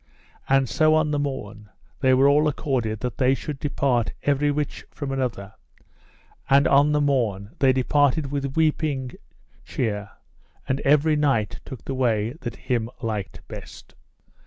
And 0.49 0.67
so 0.67 0.95
on 0.95 1.11
the 1.11 1.19
morn 1.19 1.69
they 1.99 2.15
were 2.15 2.27
all 2.27 2.47
accorded 2.47 3.01
that 3.01 3.19
they 3.19 3.35
should 3.35 3.59
depart 3.59 4.11
everych 4.23 4.83
from 4.89 5.11
other; 5.11 5.53
and 6.49 6.67
on 6.67 6.91
the 6.91 6.99
morn 6.99 7.55
they 7.59 7.71
departed 7.71 8.31
with 8.31 8.55
weeping 8.57 9.11
cheer, 9.63 10.09
and 10.67 10.79
every 10.81 11.15
knight 11.15 11.59
took 11.65 11.85
the 11.85 11.93
way 11.93 12.31
that 12.41 12.55
him 12.55 12.89
liked 13.03 13.47
best. 13.47 13.93